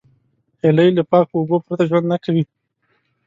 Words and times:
هیلۍ 0.63 0.89
له 0.97 1.03
پاکو 1.11 1.35
اوبو 1.39 1.57
پرته 1.65 1.83
ژوند 1.89 2.05
نه 2.11 2.17
کوي 2.23 2.43